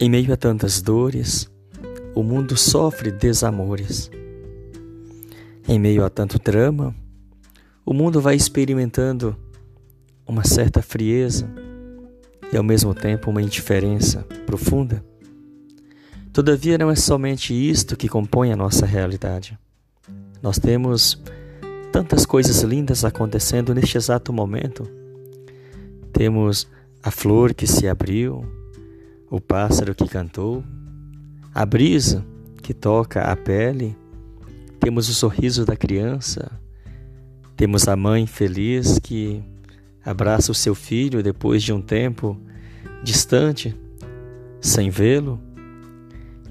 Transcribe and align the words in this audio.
Em 0.00 0.10
meio 0.10 0.32
a 0.32 0.36
tantas 0.36 0.82
dores, 0.82 1.48
o 2.16 2.22
mundo 2.24 2.56
sofre 2.56 3.12
desamores. 3.12 4.10
Em 5.68 5.78
meio 5.78 6.04
a 6.04 6.10
tanto 6.10 6.36
drama, 6.36 6.92
o 7.86 7.94
mundo 7.94 8.20
vai 8.20 8.34
experimentando 8.34 9.36
uma 10.26 10.42
certa 10.42 10.82
frieza 10.82 11.48
e 12.52 12.56
ao 12.56 12.64
mesmo 12.64 12.92
tempo 12.92 13.30
uma 13.30 13.40
indiferença 13.40 14.24
profunda. 14.44 15.04
Todavia, 16.32 16.76
não 16.76 16.90
é 16.90 16.96
somente 16.96 17.54
isto 17.54 17.96
que 17.96 18.08
compõe 18.08 18.50
a 18.50 18.56
nossa 18.56 18.84
realidade. 18.84 19.56
Nós 20.42 20.58
temos 20.58 21.22
tantas 21.92 22.26
coisas 22.26 22.62
lindas 22.62 23.04
acontecendo 23.04 23.72
neste 23.72 23.96
exato 23.96 24.32
momento. 24.32 24.90
Temos 26.12 26.66
a 27.00 27.12
flor 27.12 27.54
que 27.54 27.68
se 27.68 27.86
abriu, 27.86 28.44
o 29.30 29.40
pássaro 29.40 29.94
que 29.94 30.08
cantou, 30.08 30.64
a 31.54 31.64
brisa 31.64 32.24
que 32.62 32.72
toca 32.74 33.22
a 33.22 33.36
pele, 33.36 33.96
temos 34.80 35.08
o 35.08 35.14
sorriso 35.14 35.64
da 35.64 35.76
criança, 35.76 36.50
temos 37.56 37.86
a 37.88 37.96
mãe 37.96 38.26
feliz 38.26 38.98
que 38.98 39.42
abraça 40.04 40.52
o 40.52 40.54
seu 40.54 40.74
filho 40.74 41.22
depois 41.22 41.62
de 41.62 41.72
um 41.72 41.80
tempo 41.80 42.38
distante, 43.02 43.74
sem 44.60 44.90
vê-lo. 44.90 45.40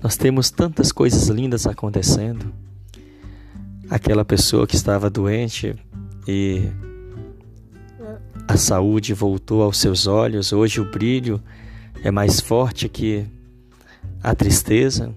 Nós 0.01 0.17
temos 0.17 0.49
tantas 0.49 0.91
coisas 0.91 1.27
lindas 1.27 1.67
acontecendo. 1.67 2.53
Aquela 3.89 4.25
pessoa 4.25 4.65
que 4.65 4.75
estava 4.75 5.09
doente 5.09 5.75
e 6.27 6.69
a 8.47 8.57
saúde 8.57 9.13
voltou 9.13 9.61
aos 9.61 9.77
seus 9.77 10.07
olhos, 10.07 10.51
hoje 10.51 10.81
o 10.81 10.89
brilho 10.89 11.41
é 12.03 12.11
mais 12.11 12.39
forte 12.39 12.89
que 12.89 13.25
a 14.21 14.35
tristeza. 14.35 15.13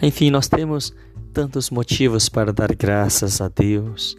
Enfim, 0.00 0.30
nós 0.30 0.48
temos 0.48 0.94
tantos 1.32 1.68
motivos 1.68 2.28
para 2.28 2.52
dar 2.52 2.74
graças 2.74 3.40
a 3.40 3.48
Deus. 3.48 4.16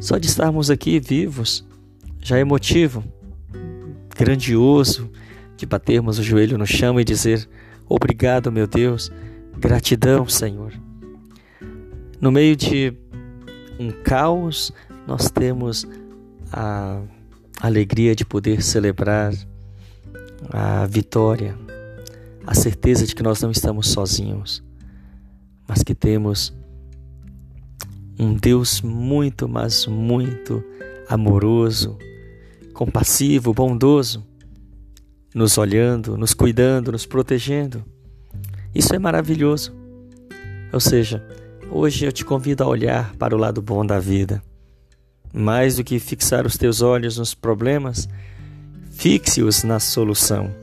Só 0.00 0.18
de 0.18 0.26
estarmos 0.26 0.70
aqui 0.70 0.98
vivos 0.98 1.64
já 2.20 2.38
é 2.38 2.44
motivo 2.44 3.04
grandioso 4.16 5.10
de 5.56 5.64
batermos 5.64 6.18
o 6.18 6.22
joelho 6.22 6.58
no 6.58 6.66
chão 6.66 6.98
e 6.98 7.04
dizer: 7.04 7.48
Obrigado, 7.88 8.50
meu 8.50 8.66
Deus. 8.66 9.10
Gratidão, 9.58 10.26
Senhor. 10.28 10.72
No 12.20 12.32
meio 12.32 12.56
de 12.56 12.92
um 13.78 13.90
caos, 13.90 14.72
nós 15.06 15.30
temos 15.30 15.86
a 16.52 17.00
alegria 17.60 18.14
de 18.14 18.24
poder 18.24 18.62
celebrar 18.62 19.32
a 20.50 20.86
vitória, 20.86 21.56
a 22.46 22.54
certeza 22.54 23.06
de 23.06 23.14
que 23.14 23.22
nós 23.22 23.40
não 23.40 23.50
estamos 23.50 23.88
sozinhos, 23.88 24.62
mas 25.66 25.82
que 25.82 25.94
temos 25.94 26.52
um 28.18 28.34
Deus 28.34 28.80
muito, 28.80 29.48
mas 29.48 29.86
muito 29.86 30.62
amoroso, 31.08 31.96
compassivo, 32.72 33.52
bondoso, 33.52 34.24
nos 35.34 35.56
olhando, 35.58 36.16
nos 36.16 36.34
cuidando, 36.34 36.92
nos 36.92 37.06
protegendo. 37.06 37.84
Isso 38.74 38.94
é 38.94 38.98
maravilhoso. 38.98 39.74
Ou 40.72 40.80
seja, 40.80 41.24
hoje 41.70 42.06
eu 42.06 42.12
te 42.12 42.24
convido 42.24 42.62
a 42.64 42.66
olhar 42.66 43.14
para 43.16 43.34
o 43.34 43.38
lado 43.38 43.60
bom 43.60 43.84
da 43.84 43.98
vida. 43.98 44.42
Mais 45.32 45.76
do 45.76 45.84
que 45.84 45.98
fixar 45.98 46.46
os 46.46 46.56
teus 46.56 46.82
olhos 46.82 47.18
nos 47.18 47.34
problemas, 47.34 48.08
fixe-os 49.02 49.64
na 49.64 49.80
solução. 49.80 50.54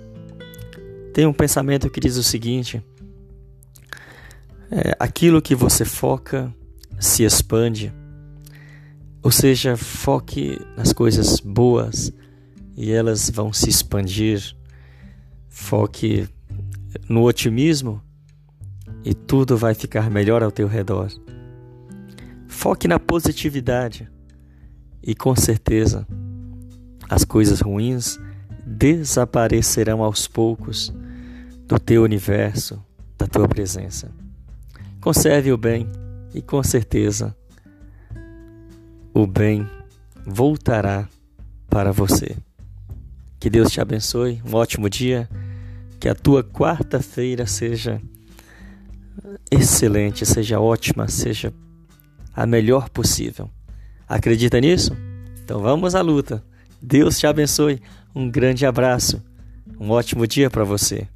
Tem 1.14 1.26
um 1.26 1.34
pensamento 1.34 1.90
que 1.90 2.00
diz 2.00 2.16
o 2.16 2.24
seguinte: 2.24 2.82
é, 4.72 4.96
aquilo 4.98 5.42
que 5.42 5.54
você 5.54 5.84
foca 5.84 6.54
se 6.98 7.26
expande. 7.26 7.94
Ou 9.22 9.30
seja, 9.30 9.76
foque 9.76 10.58
nas 10.78 10.94
coisas 10.94 11.42
boas 11.42 12.14
e 12.78 12.90
elas 12.90 13.30
vão 13.30 13.52
se 13.52 13.70
expandir 13.70 14.56
Foque 15.50 16.26
no 17.10 17.24
otimismo 17.24 18.02
e 19.04 19.14
tudo 19.14 19.58
vai 19.58 19.74
ficar 19.74 20.10
melhor 20.10 20.42
ao 20.42 20.52
teu 20.52 20.70
redor. 20.70 21.12
Foque 22.48 22.88
na 22.88 22.98
positividade 22.98 24.10
e 25.04 25.14
com 25.14 25.36
certeza 25.36 26.08
as 27.10 27.26
coisas 27.26 27.60
ruins 27.60 28.18
desaparecerão 28.70 30.04
aos 30.04 30.28
poucos 30.28 30.94
do 31.66 31.80
teu 31.80 32.04
universo, 32.04 32.82
da 33.18 33.26
tua 33.26 33.48
presença. 33.48 34.12
Conserve 35.02 35.52
o 35.52 35.58
bem 35.58 35.90
e 36.34 36.42
com 36.42 36.62
certeza 36.62 37.36
o 39.14 39.26
bem 39.26 39.68
voltará 40.24 41.10
para 41.68 41.92
você. 41.92 42.38
Que 43.40 43.50
Deus 43.50 43.72
te 43.72 43.82
abençoe, 43.82 44.42
um 44.46 44.56
ótimo 44.56 44.90
dia 44.90 45.28
que 46.00 46.08
a 46.08 46.14
tua 46.14 46.44
quarta-feira 46.44 47.46
seja 47.48 48.00
excelente, 49.50 50.26
seja 50.26 50.60
ótima, 50.60 51.08
seja 51.08 51.52
a 52.36 52.46
melhor 52.46 52.90
possível. 52.90 53.50
Acredita 54.08 54.60
nisso? 54.60 54.96
Então 55.44 55.60
vamos 55.60 55.96
à 55.96 56.02
luta. 56.02 56.44
Deus 56.82 57.18
te 57.20 57.28
abençoe. 57.28 57.82
Um 58.16 58.30
grande 58.30 58.66
abraço. 58.66 59.22
Um 59.80 59.92
ótimo 59.92 60.28
dia 60.28 60.50
para 60.50 60.64
você. 60.64 61.08